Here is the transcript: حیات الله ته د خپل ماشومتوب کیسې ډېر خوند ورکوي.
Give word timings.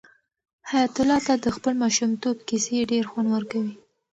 حیات 0.69 0.95
الله 1.01 1.19
ته 1.27 1.33
د 1.43 1.45
خپل 1.55 1.73
ماشومتوب 1.83 2.37
کیسې 2.49 2.79
ډېر 2.91 3.03
خوند 3.11 3.27
ورکوي. 3.31 3.73